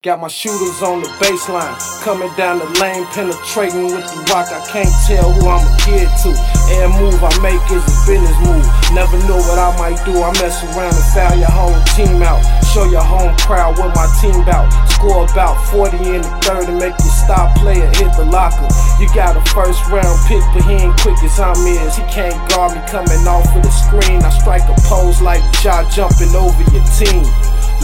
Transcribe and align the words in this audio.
Got 0.00 0.24
my 0.24 0.32
shooters 0.32 0.80
on 0.80 1.04
the 1.04 1.12
baseline, 1.20 1.76
coming 2.00 2.32
down 2.32 2.56
the 2.56 2.64
lane, 2.80 3.04
penetrating 3.12 3.92
with 3.92 4.08
the 4.08 4.32
rock. 4.32 4.48
I 4.48 4.64
can't 4.64 4.88
tell 5.04 5.28
who 5.28 5.44
I'm 5.44 5.60
a 5.60 5.76
kid 5.76 6.08
to. 6.24 6.32
Every 6.72 6.88
move 6.96 7.20
I 7.20 7.28
make 7.44 7.60
is 7.68 7.84
a 7.84 7.96
business 8.08 8.32
move. 8.40 8.64
Never 8.96 9.20
know 9.28 9.36
what 9.44 9.60
I 9.60 9.76
might 9.76 10.00
do. 10.08 10.16
I 10.24 10.32
mess 10.40 10.56
around 10.72 10.96
and 10.96 11.08
foul 11.12 11.36
your 11.36 11.52
whole 11.52 11.76
team 11.92 12.16
out. 12.24 12.40
Show 12.72 12.88
your 12.88 13.04
home 13.04 13.36
crowd 13.44 13.76
what 13.76 13.92
my 13.92 14.08
team 14.24 14.40
bout. 14.48 14.72
Score 14.88 15.28
about 15.28 15.60
40 15.68 16.00
in 16.16 16.24
the 16.24 16.32
third 16.48 16.72
and 16.72 16.80
make 16.80 16.96
you 16.96 17.12
stop 17.12 17.52
player, 17.60 17.84
hit 18.00 18.08
the 18.16 18.24
locker. 18.24 18.72
You 18.96 19.04
got 19.12 19.36
a 19.36 19.44
first 19.52 19.84
round 19.92 20.16
pick, 20.24 20.40
but 20.56 20.64
he 20.64 20.80
ain't 20.80 20.96
quick 21.04 21.20
as 21.20 21.36
I'm 21.36 21.60
is. 21.68 22.00
He 22.00 22.08
can't 22.08 22.40
guard 22.48 22.72
me 22.72 22.80
coming 22.88 23.28
off 23.28 23.52
of 23.52 23.60
the 23.60 23.68
screen. 23.68 24.24
I 24.24 24.32
strike 24.32 24.64
a 24.64 24.76
pose 24.88 25.20
like 25.20 25.44
Ja 25.60 25.84
jumping 25.92 26.32
over 26.32 26.64
your 26.72 26.88
team. 26.88 27.28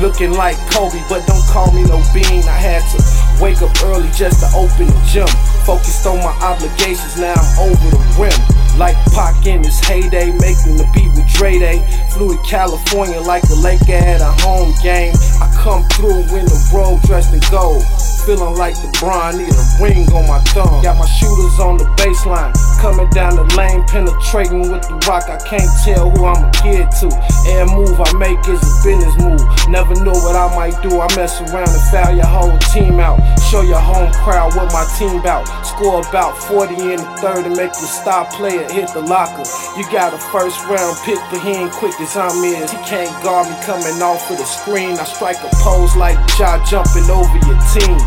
Looking 0.00 0.32
like 0.32 0.56
Kobe, 0.70 1.00
but 1.08 1.26
don't 1.26 1.44
call 1.48 1.70
me 1.72 1.82
no 1.84 2.02
bean. 2.12 2.42
I 2.44 2.58
had 2.58 2.82
to 2.92 2.98
wake 3.42 3.62
up 3.62 3.70
early 3.84 4.10
just 4.10 4.40
to 4.40 4.48
open 4.56 4.86
the 4.86 5.00
gym. 5.06 5.28
Focused 5.64 6.06
on 6.06 6.18
my 6.18 6.34
obligations, 6.42 7.16
now 7.16 7.34
I'm 7.34 7.70
over 7.70 7.90
the 7.90 8.02
rim. 8.18 8.78
Like 8.78 8.96
Pac 9.14 9.46
in 9.46 9.62
his 9.62 9.78
heyday, 9.80 10.32
making 10.42 10.76
the 10.76 10.90
beat 10.92 11.10
with 11.14 11.26
Dre 11.32 11.58
Day. 11.58 11.78
Flew 12.10 12.36
to 12.36 12.42
California 12.42 13.20
like 13.20 13.44
a 13.50 13.54
Laker 13.54 13.92
at 13.92 14.20
a 14.20 14.32
home 14.42 14.74
game. 14.82 15.14
I 15.40 15.46
come 15.62 15.84
through 15.94 16.26
in 16.36 16.44
the 16.44 16.70
road 16.74 17.00
dressed 17.02 17.32
in 17.32 17.40
gold. 17.50 17.82
Feeling 18.24 18.56
like 18.56 18.74
LeBron, 18.76 19.36
need 19.36 19.52
a 19.52 19.64
ring 19.84 20.08
on 20.16 20.24
my 20.26 20.40
thumb. 20.56 20.80
Got 20.80 20.96
my 20.96 21.04
shooters 21.04 21.60
on 21.60 21.76
the 21.76 21.84
baseline, 22.00 22.56
coming 22.80 23.04
down 23.10 23.36
the 23.36 23.44
lane, 23.52 23.84
penetrating 23.84 24.72
with 24.72 24.80
the 24.88 24.96
rock. 25.04 25.28
I 25.28 25.36
can't 25.44 25.68
tell 25.84 26.08
who 26.08 26.24
I'm 26.24 26.48
a 26.48 26.50
kid 26.56 26.88
to. 27.04 27.12
Every 27.52 27.68
move 27.76 28.00
I 28.00 28.08
make 28.16 28.40
is 28.48 28.64
a 28.64 28.72
business 28.80 29.12
move. 29.20 29.44
Never 29.68 29.92
know 30.00 30.16
what 30.24 30.40
I 30.40 30.48
might 30.56 30.72
do. 30.80 31.04
I 31.04 31.08
mess 31.20 31.36
around 31.52 31.68
and 31.68 31.84
foul 31.92 32.16
your 32.16 32.24
whole 32.24 32.56
team 32.72 32.96
out. 32.96 33.20
Show 33.52 33.60
your 33.60 33.80
home 33.80 34.10
crowd 34.24 34.56
what 34.56 34.72
my 34.72 34.88
team 34.96 35.20
bout. 35.20 35.44
Score 35.60 36.00
about 36.00 36.32
40 36.48 36.96
in 36.96 36.96
the 36.96 37.10
third 37.20 37.44
and 37.44 37.56
make 37.56 37.76
the 37.76 37.84
star 37.84 38.24
player 38.32 38.64
hit 38.72 38.88
the 38.96 39.04
locker. 39.04 39.44
You 39.76 39.84
got 39.92 40.16
a 40.16 40.18
first 40.32 40.64
round 40.64 40.96
pick, 41.04 41.20
but 41.28 41.44
he 41.44 41.60
ain't 41.60 41.72
quick 41.76 41.92
as 42.00 42.16
I'm 42.16 42.40
is. 42.40 42.72
He 42.72 42.80
can't 42.88 43.12
guard 43.20 43.52
me 43.52 43.56
coming 43.68 44.00
off 44.00 44.30
of 44.32 44.40
the 44.40 44.48
screen. 44.48 44.96
I 44.96 45.04
strike 45.04 45.44
a 45.44 45.52
pose 45.60 45.92
like 45.96 46.16
Ja 46.40 46.56
jumping 46.64 47.04
over 47.12 47.36
your 47.44 47.60
team. 47.76 48.00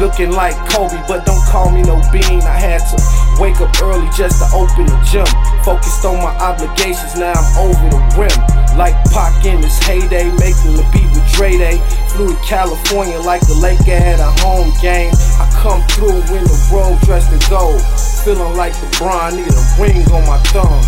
Looking 0.00 0.32
like 0.32 0.56
Kobe, 0.70 0.98
but 1.06 1.24
don't 1.26 1.42
call 1.46 1.70
me 1.70 1.82
no 1.82 2.00
bean. 2.10 2.42
I 2.42 2.56
had 2.56 2.80
to 2.90 2.96
wake 3.40 3.60
up 3.60 3.70
early 3.82 4.08
just 4.16 4.40
to 4.40 4.46
open 4.56 4.86
the 4.86 4.98
gym. 5.04 5.28
Focused 5.64 6.04
on 6.04 6.16
my 6.18 6.34
obligations, 6.40 7.14
now 7.14 7.32
I'm 7.32 7.70
over 7.70 7.86
the 7.88 8.00
rim. 8.18 8.34
Like 8.76 8.96
Pac 9.12 9.44
in 9.44 9.62
his 9.62 9.78
heyday, 9.84 10.32
making 10.40 10.74
the 10.80 10.86
beat 10.92 11.06
with 11.12 11.26
Dre 11.36 11.56
Day. 11.56 11.78
Flew 12.08 12.32
to 12.32 12.40
California 12.42 13.18
like 13.20 13.42
a 13.48 13.54
Laker 13.54 13.92
at 13.92 14.18
a 14.18 14.32
home 14.40 14.72
game. 14.80 15.12
I 15.38 15.46
come 15.60 15.82
through 15.92 16.24
in 16.34 16.44
the 16.44 16.58
robe 16.72 16.98
dressed 17.02 17.32
in 17.32 17.40
gold. 17.48 17.80
Feeling 18.24 18.56
like 18.56 18.72
LeBron, 18.74 19.36
need 19.36 19.52
a 19.52 19.64
ring 19.76 20.02
on 20.10 20.26
my 20.26 20.38
thumb. 20.50 20.82